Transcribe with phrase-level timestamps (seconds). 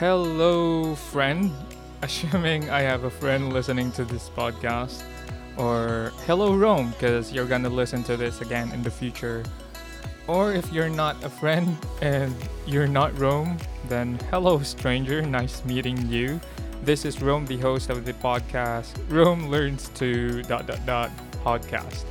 [0.00, 1.52] Hello, friend.
[2.02, 5.02] Assuming I have a friend listening to this podcast.
[5.58, 9.44] Or hello, Rome, because you're gonna listen to this again in the future.
[10.26, 12.34] Or if you're not a friend and
[12.64, 13.58] you're not Rome,
[13.88, 15.20] then hello, stranger.
[15.20, 16.40] Nice meeting you.
[16.82, 21.10] This is Rome, the host of the podcast Rome Learns to dot dot dot
[21.44, 22.06] podcast.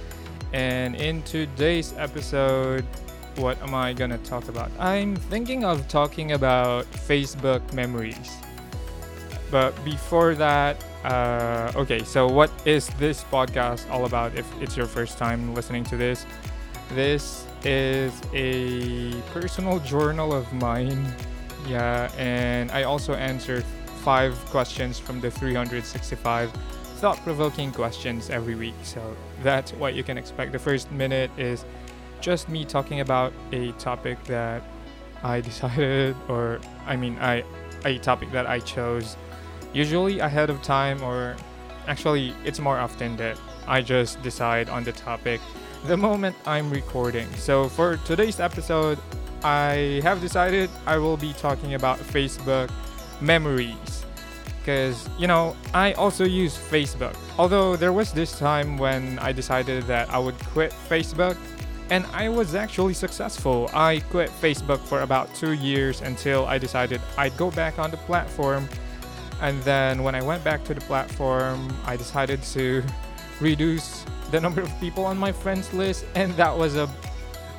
[0.53, 2.85] And in today's episode,
[3.37, 4.71] what am I gonna talk about?
[4.79, 8.37] I'm thinking of talking about Facebook memories.
[9.51, 14.85] But before that, uh, okay, so what is this podcast all about if it's your
[14.85, 16.25] first time listening to this?
[16.93, 21.05] This is a personal journal of mine.
[21.67, 23.61] Yeah, and I also answer
[24.03, 26.51] five questions from the 365
[26.99, 28.75] thought provoking questions every week.
[28.83, 30.51] So that's what you can expect.
[30.51, 31.63] The first minute is
[32.21, 34.63] just me talking about a topic that
[35.23, 37.43] I decided, or I mean, I
[37.85, 39.15] a topic that I chose,
[39.73, 41.35] usually ahead of time, or
[41.87, 45.39] actually, it's more often that I just decide on the topic
[45.85, 47.31] the moment I'm recording.
[47.35, 48.97] So for today's episode,
[49.43, 52.69] I have decided I will be talking about Facebook
[53.21, 54.05] memories.
[54.59, 57.15] Because, you know, I also use Facebook.
[57.37, 61.37] Although there was this time when I decided that I would quit Facebook
[61.89, 63.69] and I was actually successful.
[63.73, 67.97] I quit Facebook for about two years until I decided I'd go back on the
[67.97, 68.69] platform.
[69.41, 72.83] And then when I went back to the platform, I decided to
[73.41, 76.05] reduce the number of people on my friends list.
[76.13, 76.87] And that was a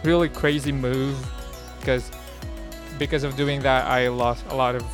[0.05, 1.19] really crazy move
[1.81, 2.11] because
[2.98, 4.84] because of doing that, I lost a lot of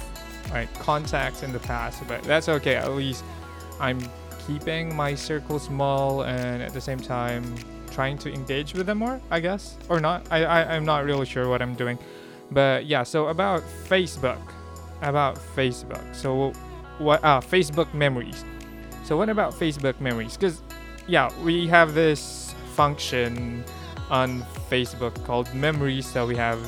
[0.51, 2.03] like contacts in the past.
[2.09, 2.77] But that's okay.
[2.77, 3.23] At least
[3.81, 4.01] I'm
[4.47, 7.45] keeping my circle small and at the same time
[7.91, 10.27] trying to engage with them more, I guess, or not.
[10.31, 11.99] I, I I'm not really sure what I'm doing,
[12.51, 13.03] but yeah.
[13.03, 14.41] So about Facebook,
[15.03, 16.03] about Facebook.
[16.15, 16.53] So
[16.99, 17.23] what?
[17.25, 18.45] Uh, Facebook memories.
[19.05, 20.37] So what about Facebook memories?
[20.37, 20.63] Because
[21.07, 23.65] yeah, we have this function
[24.11, 26.07] on Facebook called memories.
[26.07, 26.59] So we have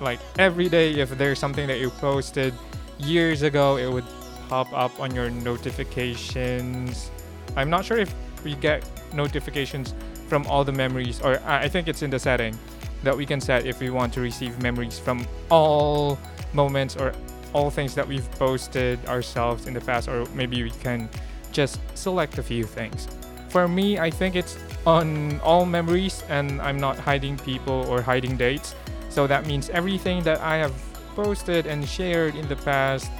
[0.00, 2.54] like every day if there's something that you posted
[2.98, 4.04] years ago, it would
[4.48, 7.10] pop up on your notifications.
[7.56, 9.94] I'm not sure if we get notifications
[10.28, 12.56] from all the memories, or I think it's in the setting
[13.02, 16.18] that we can set if we want to receive memories from all
[16.52, 17.12] moments or
[17.52, 21.08] all things that we've posted ourselves in the past, or maybe we can
[21.50, 23.08] just select a few things.
[23.48, 28.36] For me, I think it's on all memories, and I'm not hiding people or hiding
[28.36, 28.74] dates.
[29.08, 30.74] So that means everything that I have
[31.16, 33.10] posted and shared in the past,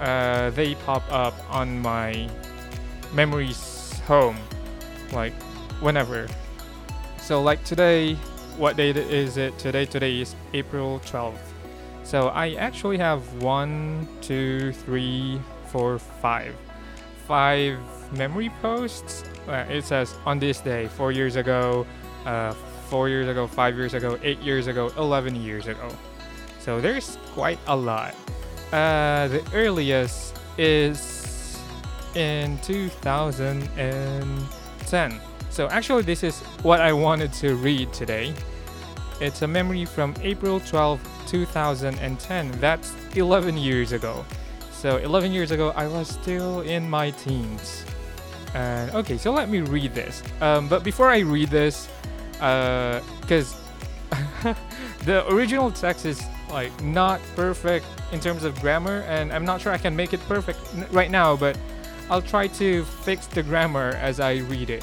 [0.00, 2.28] uh, they pop up on my
[3.14, 4.36] memories home.
[5.12, 5.32] Like
[5.82, 6.26] whenever.
[7.18, 8.14] So like today,
[8.56, 9.58] what date is it?
[9.58, 11.34] Today today is April 12th.
[12.04, 16.54] So I actually have one, two, three, four, five,
[17.26, 17.78] five
[18.12, 19.24] memory posts.
[19.48, 21.86] Uh, it says on this day, four years ago,
[22.26, 22.52] uh,
[22.88, 25.88] four years ago, five years ago, eight years ago, 11 years ago.
[26.60, 28.14] So there's quite a lot.
[28.72, 31.58] Uh, the earliest is
[32.14, 35.20] in 2010.
[35.52, 38.32] So actually, this is what I wanted to read today.
[39.20, 42.50] It's a memory from April 12, 2010.
[42.52, 44.24] That's 11 years ago.
[44.70, 47.84] So 11 years ago, I was still in my teens.
[48.54, 50.22] And okay, so let me read this.
[50.40, 51.86] Um, but before I read this,
[52.32, 53.54] because
[54.10, 54.54] uh,
[55.04, 59.70] the original text is like not perfect in terms of grammar, and I'm not sure
[59.70, 60.58] I can make it perfect
[60.92, 61.58] right now, but
[62.08, 64.82] I'll try to fix the grammar as I read it.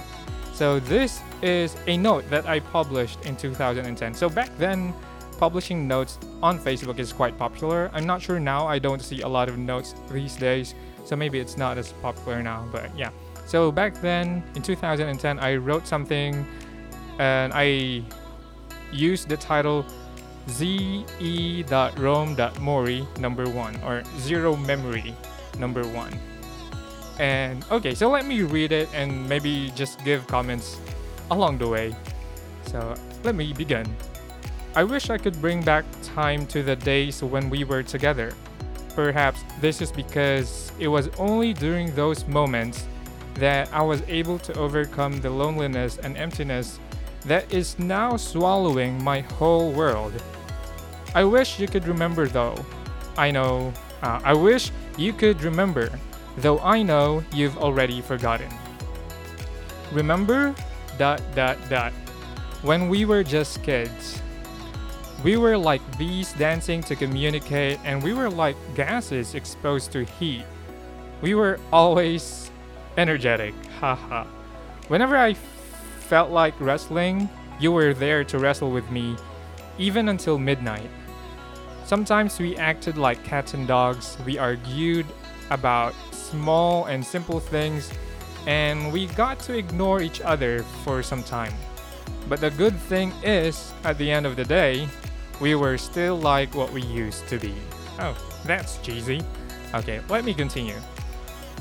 [0.59, 4.13] So this is a note that I published in 2010.
[4.13, 4.93] So back then,
[5.37, 7.89] publishing notes on Facebook is quite popular.
[7.93, 8.67] I'm not sure now.
[8.67, 10.75] I don't see a lot of notes these days,
[11.05, 12.67] so maybe it's not as popular now.
[12.73, 13.11] But yeah.
[13.45, 16.45] So back then, in 2010, I wrote something,
[17.19, 18.03] and I
[18.91, 19.85] used the title
[20.49, 21.07] ze.rome.mori
[23.17, 25.15] number one or zero memory
[25.57, 26.19] number one.
[27.19, 30.79] And okay, so let me read it and maybe just give comments
[31.31, 31.93] along the way.
[32.65, 33.85] So let me begin.
[34.75, 38.33] I wish I could bring back time to the days when we were together.
[38.95, 42.87] Perhaps this is because it was only during those moments
[43.35, 46.79] that I was able to overcome the loneliness and emptiness
[47.25, 50.13] that is now swallowing my whole world.
[51.13, 52.55] I wish you could remember though.
[53.17, 55.89] I know, uh, I wish you could remember
[56.41, 58.49] though I know you've already forgotten.
[59.91, 60.55] Remember
[60.97, 61.93] dot dot dot
[62.61, 64.21] when we were just kids.
[65.23, 70.45] We were like bees dancing to communicate, and we were like gases exposed to heat.
[71.21, 72.51] We were always
[72.97, 74.25] energetic, haha.
[74.87, 79.15] Whenever I felt like wrestling, you were there to wrestle with me,
[79.77, 80.89] even until midnight.
[81.85, 85.05] Sometimes we acted like cats and dogs, we argued
[85.49, 85.93] about
[86.31, 87.91] small and simple things,
[88.47, 91.53] and we got to ignore each other for some time.
[92.27, 94.87] But the good thing is, at the end of the day,
[95.41, 97.53] we were still like what we used to be.
[97.99, 98.15] Oh,
[98.45, 99.21] that's cheesy.
[99.73, 100.77] Okay, let me continue.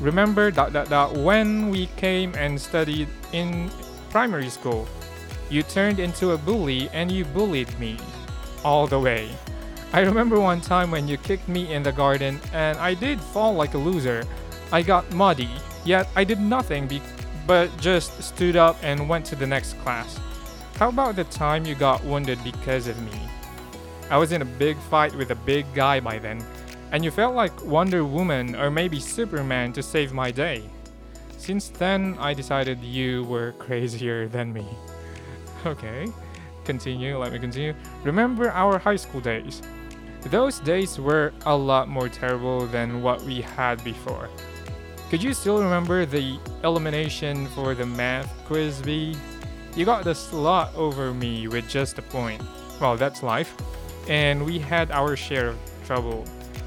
[0.00, 3.70] Remember dot dot dot when we came and studied in
[4.10, 4.86] primary school.
[5.50, 7.98] You turned into a bully and you bullied me
[8.64, 9.30] all the way.
[9.92, 13.54] I remember one time when you kicked me in the garden and I did fall
[13.54, 14.22] like a loser.
[14.70, 15.48] I got muddy,
[15.84, 17.02] yet I did nothing be-
[17.46, 20.18] but just stood up and went to the next class.
[20.76, 23.18] How about the time you got wounded because of me?
[24.10, 26.44] I was in a big fight with a big guy by then,
[26.92, 30.62] and you felt like Wonder Woman or maybe Superman to save my day.
[31.38, 34.66] Since then, I decided you were crazier than me.
[35.64, 36.06] Okay,
[36.64, 37.74] continue, let me continue.
[38.04, 39.62] Remember our high school days?
[40.26, 44.28] Those days were a lot more terrible than what we had before.
[45.10, 49.16] Could you still remember the elimination for the math quiz bee?
[49.74, 52.42] You got the slot over me with just a point.
[52.78, 53.54] Well, that's life.
[54.06, 56.26] And we had our share of trouble.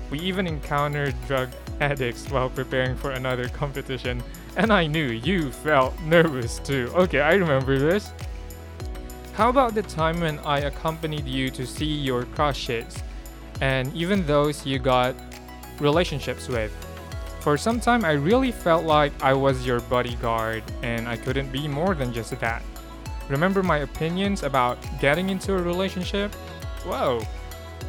[0.09, 1.49] We even encountered drug
[1.79, 4.23] addicts while preparing for another competition,
[4.57, 6.91] and I knew you felt nervous too.
[6.95, 8.11] Okay, I remember this.
[9.33, 13.03] How about the time when I accompanied you to see your crushes,
[13.61, 15.15] and even those you got
[15.79, 16.73] relationships with?
[17.41, 21.67] For some time, I really felt like I was your bodyguard, and I couldn't be
[21.67, 22.61] more than just that.
[23.29, 26.35] Remember my opinions about getting into a relationship?
[26.85, 27.23] Whoa.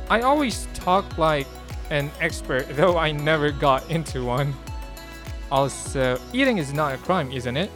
[0.08, 1.46] I always talk like
[1.90, 4.54] an expert, though I never got into one.
[5.50, 7.70] Also, eating is not a crime, isn't it?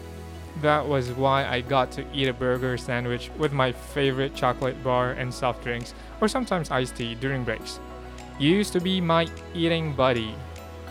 [0.63, 5.11] That was why I got to eat a burger sandwich with my favorite chocolate bar
[5.11, 5.93] and soft drinks,
[6.23, 7.81] or sometimes iced tea during breaks.
[8.39, 10.35] You used to be my eating buddy.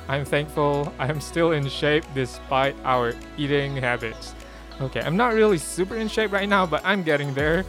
[0.08, 4.36] I'm thankful I am still in shape despite our eating habits.
[4.82, 7.66] Okay, I'm not really super in shape right now, but I'm getting there.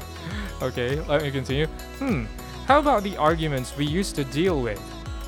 [0.62, 1.66] okay, let me continue.
[1.98, 2.24] Hmm,
[2.66, 4.80] how about the arguments we used to deal with?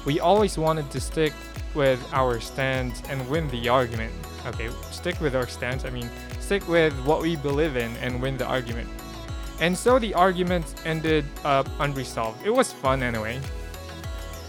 [0.07, 1.35] We always wanted to stick
[1.75, 4.13] with our stance and win the argument.
[4.47, 6.09] Okay, stick with our stance, I mean,
[6.41, 8.89] stick with what we believe in and win the argument.
[9.61, 12.45] And so the arguments ended up unresolved.
[12.45, 13.41] It was fun anyway.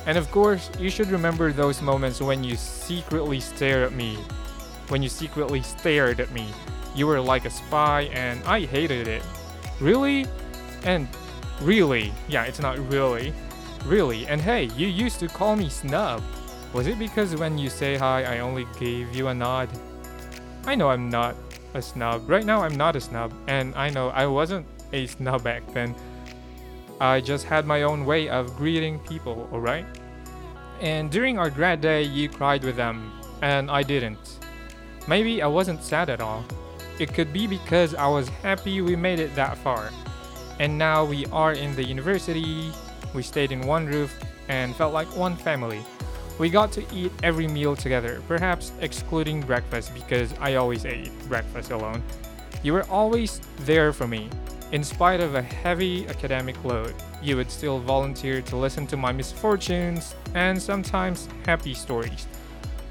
[0.05, 4.15] And of course, you should remember those moments when you secretly stared at me.
[4.87, 6.47] When you secretly stared at me.
[6.95, 9.23] You were like a spy and I hated it.
[9.79, 10.25] Really?
[10.83, 11.07] And
[11.61, 12.11] really?
[12.27, 13.33] Yeah, it's not really.
[13.85, 14.27] Really?
[14.27, 16.21] And hey, you used to call me snub.
[16.73, 19.69] Was it because when you say hi, I only gave you a nod?
[20.65, 21.35] I know I'm not
[21.73, 22.29] a snub.
[22.29, 25.95] Right now, I'm not a snub, and I know I wasn't a snub back then.
[27.01, 29.87] I just had my own way of greeting people, alright?
[30.81, 33.11] And during our grad day, you cried with them,
[33.41, 34.37] and I didn't.
[35.07, 36.45] Maybe I wasn't sad at all.
[36.99, 39.89] It could be because I was happy we made it that far.
[40.59, 42.71] And now we are in the university,
[43.15, 44.13] we stayed in one roof,
[44.47, 45.81] and felt like one family.
[46.37, 51.71] We got to eat every meal together, perhaps excluding breakfast because I always ate breakfast
[51.71, 52.03] alone.
[52.61, 54.29] You were always there for me.
[54.71, 59.11] In spite of a heavy academic load, you would still volunteer to listen to my
[59.11, 62.25] misfortunes and sometimes happy stories.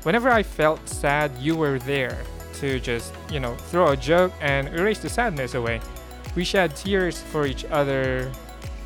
[0.02, 2.18] Whenever I felt sad, you were there
[2.54, 5.80] to just, you know, throw a joke and erase the sadness away.
[6.36, 8.30] We shed tears for each other.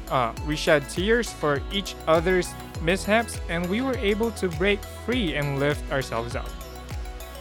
[0.08, 2.48] Uh, we shed tears for each other's
[2.80, 6.48] mishaps, and we were able to break free and lift ourselves up.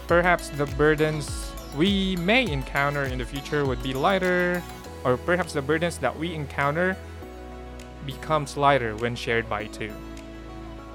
[0.08, 4.64] Perhaps the burdens we may encounter in the future would be lighter,
[5.04, 6.96] or perhaps the burdens that we encounter
[8.06, 9.92] becomes lighter when shared by two.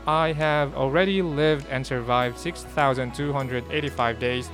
[0.06, 4.50] I have already lived and survived 6,285 days,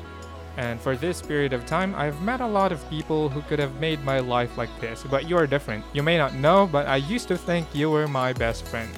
[0.56, 3.80] and for this period of time, I've met a lot of people who could have
[3.80, 5.84] made my life like this, but you're different.
[5.92, 8.90] You may not know, but I used to think you were my best friend.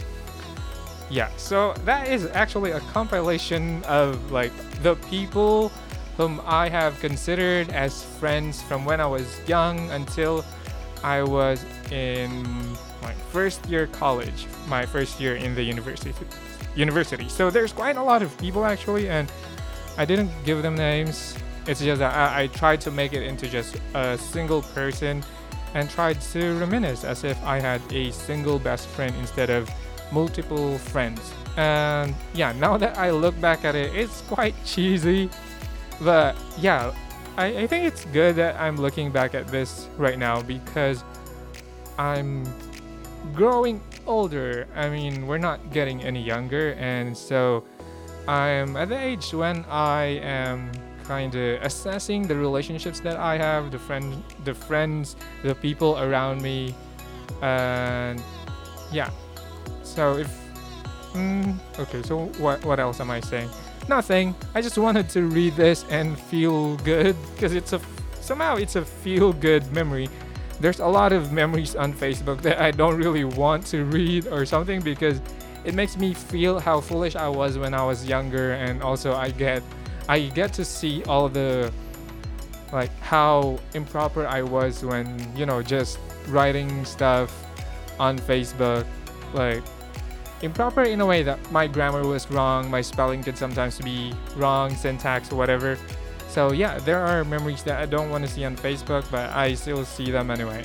[1.11, 5.71] Yeah, so that is actually a compilation of like the people
[6.17, 10.45] whom I have considered as friends from when I was young until
[11.03, 12.43] I was in
[13.03, 16.15] my first year college, my first year in the university.
[16.75, 17.29] University.
[17.29, 19.31] So there's quite a lot of people actually, and
[19.99, 21.37] I didn't give them names.
[21.67, 25.25] It's just that I, I tried to make it into just a single person,
[25.77, 29.71] and tried to reminisce as if I had a single best friend instead of
[30.11, 31.21] multiple friends.
[31.57, 35.29] And yeah, now that I look back at it, it's quite cheesy.
[36.01, 36.93] But yeah,
[37.37, 41.05] I, I think it's good that I'm looking back at this right now because
[41.99, 42.45] I'm
[43.35, 44.67] growing older.
[44.75, 47.65] I mean, we're not getting any younger, and so
[48.29, 50.71] I'm at the age when I am
[51.05, 56.43] kind of assessing the relationships that I have, the friend, the friends, the people around
[56.43, 56.75] me,
[57.43, 58.23] and
[58.93, 59.11] yeah.
[59.83, 60.29] So if
[61.13, 63.51] mm, okay, so what what else am I saying?
[63.89, 64.35] Nothing.
[64.55, 67.81] I just wanted to read this and feel good because it's a
[68.21, 70.09] somehow it's a feel good memory.
[70.61, 74.45] There's a lot of memories on Facebook that I don't really want to read or
[74.45, 75.21] something because
[75.65, 79.31] it makes me feel how foolish I was when I was younger and also I
[79.31, 79.63] get
[80.09, 81.73] I get to see all the
[82.73, 87.31] like how improper I was when, you know, just writing stuff
[88.01, 88.87] on Facebook
[89.33, 89.63] like
[90.43, 94.75] improper in a way that my grammar was wrong, my spelling could sometimes be wrong,
[94.75, 95.79] syntax, whatever.
[96.29, 99.55] So yeah, there are memories that I don't want to see on Facebook, but I
[99.55, 100.65] still see them anyway.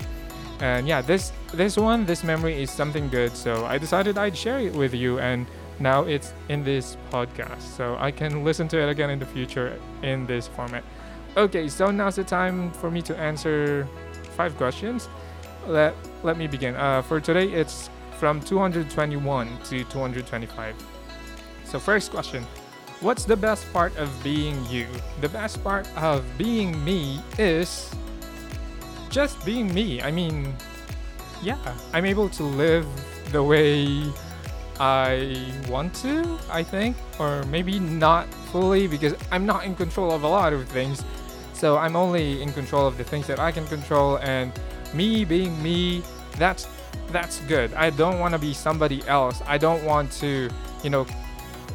[0.60, 4.60] And yeah, this this one, this memory is something good, so I decided I'd share
[4.60, 5.48] it with you and
[5.80, 7.62] now it's in this podcast.
[7.62, 10.84] So I can listen to it again in the future in this format.
[11.38, 13.88] Okay, so now's the time for me to answer
[14.36, 15.10] five questions.
[15.68, 16.76] Let let me begin.
[16.76, 17.90] Uh, for today it's
[18.22, 20.76] from 221 to 225.
[21.66, 22.46] So, first question
[23.00, 24.86] What's the best part of being you?
[25.22, 27.90] The best part of being me is
[29.10, 30.04] just being me.
[30.04, 30.54] I mean,
[31.42, 31.58] yeah,
[31.94, 32.86] I'm able to live
[33.32, 34.06] the way
[34.80, 40.22] I want to, I think, or maybe not fully because I'm not in control of
[40.22, 41.04] a lot of things.
[41.54, 44.54] So I'm only in control of the things that I can control, and
[44.94, 46.04] me being me,
[46.38, 46.68] that's
[47.12, 47.74] that's good.
[47.74, 49.42] I don't want to be somebody else.
[49.46, 50.50] I don't want to,
[50.84, 51.06] you know,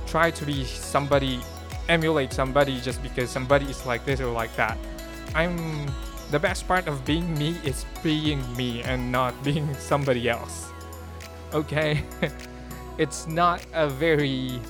[0.07, 1.41] try to be somebody,
[1.89, 4.79] emulate somebody just because somebody is like this or like that.
[5.35, 5.87] I'm
[6.31, 10.69] the best part of being me is being me and not being somebody else.
[11.53, 12.03] Okay?
[12.99, 14.61] it's not a very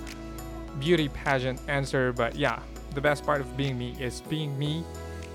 [0.80, 2.60] beauty pageant answer, but yeah,
[2.94, 4.84] the best part of being me is being me,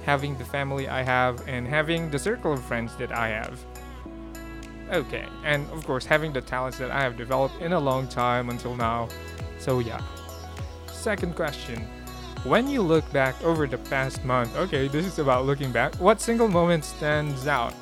[0.03, 3.63] having the family I have, and having the circle of friends that I have
[4.91, 5.25] okay.
[5.43, 8.75] And of course, having the talents that I have developed in a long time until
[8.75, 9.10] now.
[9.60, 10.01] So, yeah.
[10.91, 11.88] Second question
[12.43, 16.21] When you look back over the past month, okay, this is about looking back, what
[16.21, 17.74] single moment stands out?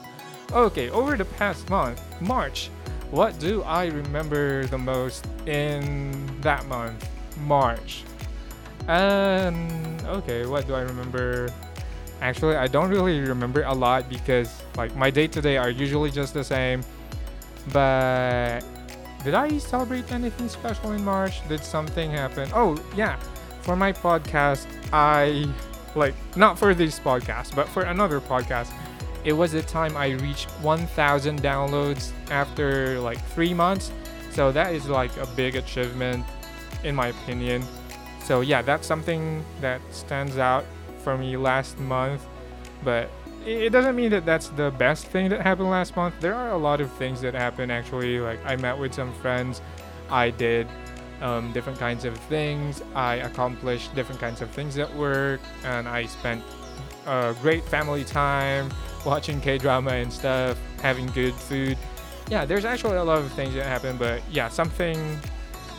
[0.51, 2.69] Okay, over the past month, March,
[3.11, 6.11] what do I remember the most in
[6.41, 7.09] that month?
[7.45, 8.03] March.
[8.87, 11.49] And okay, what do I remember?
[12.21, 16.11] Actually, I don't really remember a lot because like my day to day are usually
[16.11, 16.83] just the same.
[17.71, 18.61] But
[19.23, 21.47] did I celebrate anything special in March?
[21.49, 22.49] Did something happen?
[22.53, 23.19] Oh, yeah.
[23.61, 25.47] For my podcast, I
[25.95, 28.71] like not for this podcast, but for another podcast,
[29.25, 33.91] it was the time I reached 1000 downloads after like 3 months.
[34.31, 36.25] So that is like a big achievement
[36.83, 37.63] in my opinion.
[38.23, 40.65] So yeah, that's something that stands out
[41.03, 42.25] for me last month.
[42.83, 43.09] But
[43.45, 46.15] it doesn't mean that that's the best thing that happened last month.
[46.19, 48.19] There are a lot of things that happened actually.
[48.19, 49.61] Like I met with some friends,
[50.09, 50.67] I did
[51.21, 56.05] um, different kinds of things, I accomplished different kinds of things at work, and I
[56.05, 56.43] spent
[57.05, 58.71] a great family time
[59.05, 61.77] watching K drama and stuff, having good food.
[62.29, 65.19] Yeah, there's actually a lot of things that happened, but yeah, something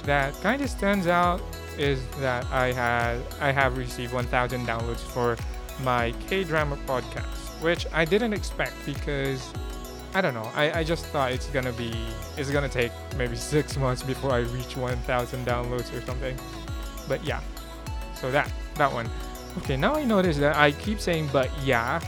[0.05, 1.41] that kind of stands out
[1.79, 5.37] is that I had I have received 1,000 downloads for
[5.83, 9.51] my K drama podcast which I didn't expect because
[10.15, 10.51] I don't know.
[10.55, 11.93] I, I just thought it's gonna be
[12.37, 16.37] it's gonna take maybe six months before I reach 1,000 downloads or something.
[17.09, 17.41] But yeah,
[18.15, 19.09] so that that one.
[19.59, 22.01] Okay, now I notice that I keep saying but yeah,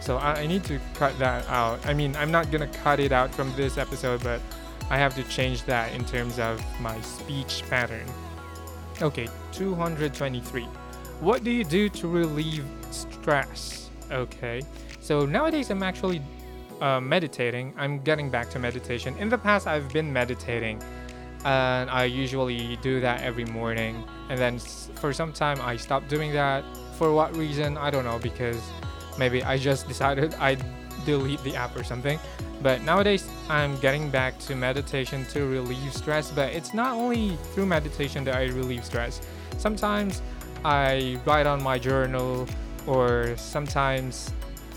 [0.00, 1.84] so I, I need to cut that out.
[1.86, 4.40] I mean, I'm not gonna cut it out from this episode, but
[4.90, 8.06] I have to change that in terms of my speech pattern.
[9.00, 10.62] Okay, 223.
[11.20, 13.90] What do you do to relieve stress?
[14.10, 14.60] Okay.
[15.04, 16.22] So nowadays I'm actually
[16.80, 17.74] uh, meditating.
[17.76, 19.14] I'm getting back to meditation.
[19.18, 20.82] In the past, I've been meditating,
[21.44, 24.02] and I usually do that every morning.
[24.30, 26.64] And then for some time, I stopped doing that.
[26.96, 27.76] For what reason?
[27.76, 28.18] I don't know.
[28.18, 28.58] Because
[29.18, 30.64] maybe I just decided I'd
[31.04, 32.18] delete the app or something.
[32.62, 36.30] But nowadays, I'm getting back to meditation to relieve stress.
[36.30, 39.20] But it's not only through meditation that I relieve stress.
[39.58, 40.22] Sometimes
[40.64, 42.48] I write on my journal,
[42.86, 44.32] or sometimes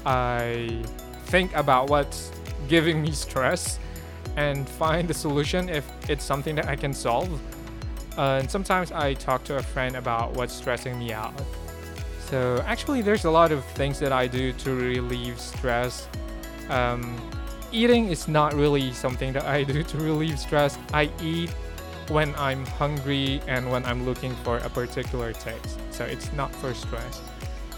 [0.07, 0.69] I
[1.25, 2.31] think about what's
[2.69, 3.77] giving me stress
[4.37, 7.29] and find the solution if it's something that I can solve.
[8.17, 11.33] Uh, and sometimes I talk to a friend about what's stressing me out.
[12.29, 16.07] So actually, there's a lot of things that I do to relieve stress.
[16.69, 17.19] Um,
[17.73, 20.77] eating is not really something that I do to relieve stress.
[20.93, 21.49] I eat
[22.07, 25.77] when I'm hungry and when I'm looking for a particular taste.
[25.91, 27.19] So it's not for stress.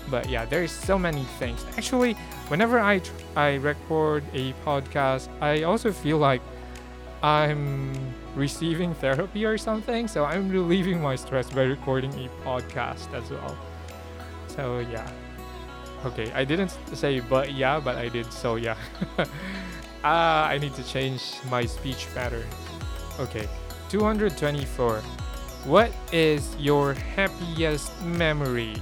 [0.10, 1.66] But yeah, there's so many things.
[1.78, 2.14] Actually,
[2.48, 6.42] whenever I tr- I record a podcast, I also feel like
[7.22, 7.94] I'm
[8.36, 10.08] receiving therapy or something.
[10.08, 13.58] So I'm relieving my stress by recording a podcast as well.
[14.48, 15.10] So yeah.
[16.06, 18.78] Okay, I didn't say but yeah, but I did so yeah.
[20.04, 22.48] Ah, I need to change my speech pattern.
[23.20, 23.50] Okay,
[23.90, 25.02] 224.
[25.66, 28.76] What is your happiest memory?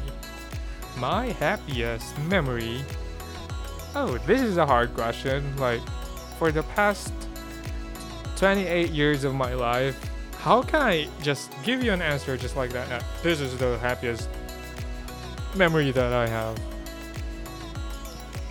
[0.99, 2.81] My happiest memory?
[3.93, 5.55] Oh, this is a hard question.
[5.57, 5.81] Like,
[6.39, 7.13] for the past
[8.35, 9.95] 28 years of my life,
[10.39, 13.03] how can I just give you an answer just like that?
[13.21, 14.29] this is the happiest
[15.55, 16.59] memory that I have.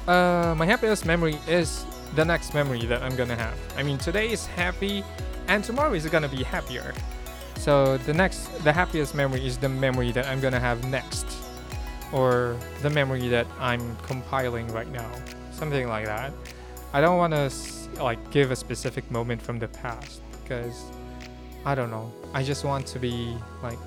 [0.07, 1.85] Uh, my happiest memory is
[2.15, 3.59] the next memory that I'm gonna have.
[3.77, 5.05] I mean, today is happy,
[5.49, 6.95] and tomorrow is gonna be happier.
[7.57, 11.27] So the next, the happiest memory is the memory that I'm gonna have next,
[12.13, 15.11] or the memory that I'm compiling right now,
[15.53, 16.33] something like that.
[16.93, 20.85] I don't want to like give a specific moment from the past because
[21.65, 22.13] I don't know.
[22.33, 23.79] I just want to be like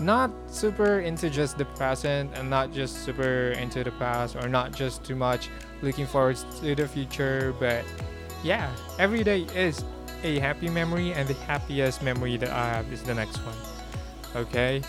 [0.00, 4.72] not super into just the present and not just super into the past or not
[4.72, 5.48] just too much
[5.82, 7.84] looking forward to the future but
[8.42, 9.84] yeah every day is
[10.24, 13.56] a happy memory and the happiest memory that i have is the next one
[14.34, 14.82] okay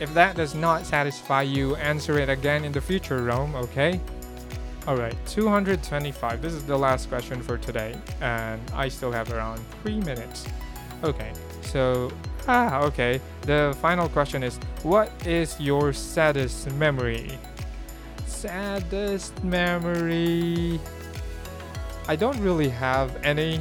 [0.00, 4.00] if that does not satisfy you answer it again in the future rome okay
[4.86, 10.00] alright 225 this is the last question for today and i still have around three
[10.00, 10.46] minutes
[11.04, 12.10] okay so
[12.48, 13.20] Ah, okay.
[13.42, 17.38] The final question is What is your saddest memory?
[18.24, 20.80] Saddest memory.
[22.08, 23.60] I don't really have any.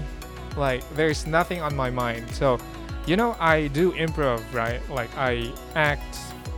[0.56, 2.32] Like, there's nothing on my mind.
[2.32, 2.58] So,
[3.06, 4.80] you know, I do improv, right?
[4.90, 6.16] Like, I act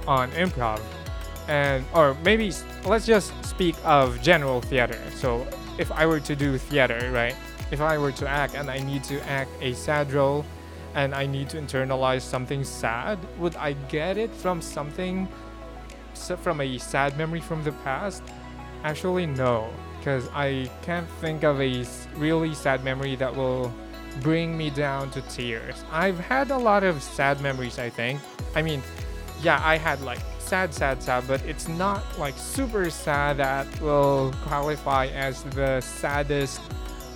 [0.10, 0.82] on improv.
[1.48, 2.52] And, or maybe
[2.86, 5.00] let's just speak of general theater.
[5.16, 7.36] So, if I were to do theater, right?
[7.72, 10.44] If I were to act and I need to act a sad role,
[10.96, 15.28] and I need to internalize something sad, would I get it from something
[16.42, 18.24] from a sad memory from the past?
[18.84, 19.70] Actually, no,
[20.00, 23.72] because I can't think of a really sad memory that will
[24.22, 25.76] bring me down to tears.
[25.92, 28.20] I've had a lot of sad memories, I think.
[28.56, 28.82] I mean,
[29.42, 34.34] yeah, I had like sad, sad, sad, but it's not like super sad that will
[34.44, 36.62] qualify as the saddest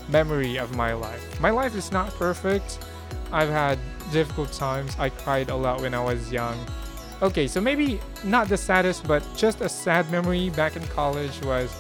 [0.10, 1.40] memory of my life.
[1.40, 2.80] My life is not perfect
[3.34, 3.80] I've had
[4.12, 4.96] difficult times.
[5.00, 6.56] I cried a lot when I was young.
[7.24, 11.72] Okay, so maybe not the saddest, but just a sad memory back in college was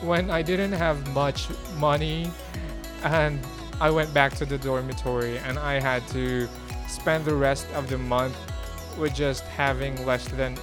[0.00, 2.30] when I didn't have much money
[3.04, 3.38] and
[3.80, 6.48] I went back to the dormitory and I had to
[6.88, 8.36] spend the rest of the month
[8.98, 10.58] with just having less than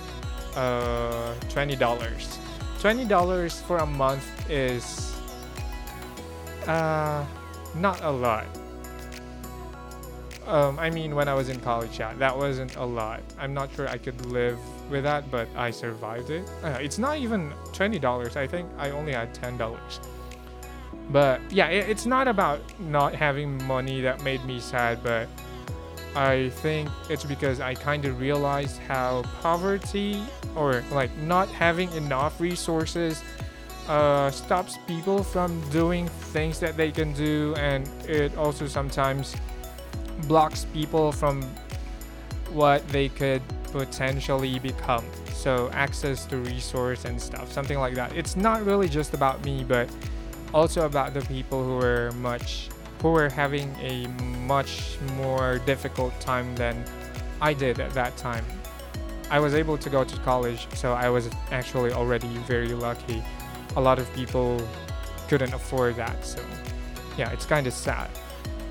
[0.55, 1.77] uh, $20.
[1.77, 5.15] $20 for a month is
[6.67, 7.25] uh,
[7.75, 8.45] not a lot.
[10.47, 13.21] Um, I mean, when I was in college, yeah, that wasn't a lot.
[13.39, 14.59] I'm not sure I could live
[14.91, 16.47] with that, but I survived it.
[16.63, 18.35] Uh, it's not even twenty dollars.
[18.35, 19.99] I think I only had ten dollars.
[21.09, 25.27] But yeah, it, it's not about not having money that made me sad, but
[26.15, 30.21] I think it's because I kind of realized how poverty
[30.55, 33.21] or like not having enough resources
[33.89, 39.35] uh, stops people from doing things that they can do, and it also sometimes
[40.27, 41.41] blocks people from
[42.51, 45.05] what they could potentially become.
[45.33, 48.15] So access to resource and stuff, something like that.
[48.15, 49.89] It's not really just about me, but
[50.53, 52.69] also about the people who are much
[53.03, 54.07] were having a
[54.47, 56.83] much more difficult time than
[57.41, 58.45] I did at that time.
[59.29, 63.23] I was able to go to college, so I was actually already very lucky.
[63.75, 64.61] A lot of people
[65.27, 66.41] couldn't afford that, so
[67.17, 68.09] yeah, it's kind of sad.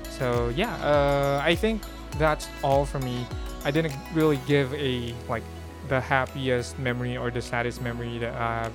[0.09, 1.81] So yeah, uh, I think
[2.17, 3.25] that's all for me.
[3.65, 5.43] I didn't really give a like
[5.89, 8.73] the happiest memory or the saddest memory that I have.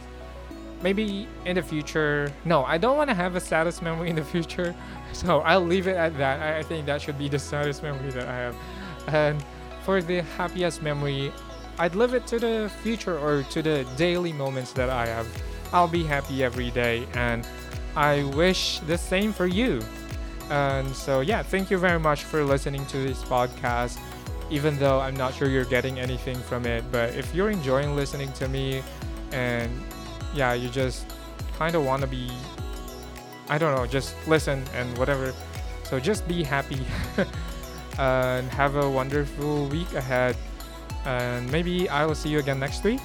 [0.82, 2.32] Maybe in the future.
[2.44, 4.74] No, I don't want to have a saddest memory in the future.
[5.12, 6.40] So I'll leave it at that.
[6.40, 8.54] I, think that should be the saddest memory that I have.
[9.08, 9.44] And
[9.82, 11.32] for the happiest memory,
[11.80, 15.26] I'd leave it to the future or to the daily moments that I have.
[15.72, 17.44] I'll be happy every day and
[17.96, 19.82] I wish the same for you.
[20.50, 23.98] And so, yeah, thank you very much for listening to this podcast.
[24.50, 28.32] Even though I'm not sure you're getting anything from it, but if you're enjoying listening
[28.34, 28.82] to me
[29.32, 29.70] and
[30.34, 31.06] yeah, you just
[31.58, 32.30] kind of want to be,
[33.48, 35.34] I don't know, just listen and whatever.
[35.84, 36.80] So just be happy
[37.98, 40.36] and have a wonderful week ahead.
[41.04, 43.00] And maybe I will see you again next week.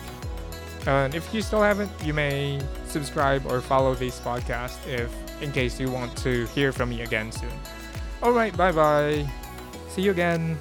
[0.86, 5.12] And if you still haven't, you may subscribe or follow this podcast if
[5.42, 7.52] in case you want to hear from me again soon.
[8.22, 9.28] Alright, bye bye.
[9.90, 10.58] See you again.